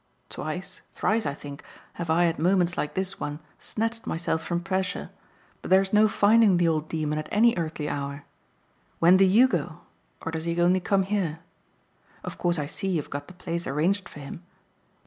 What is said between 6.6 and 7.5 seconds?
old demon at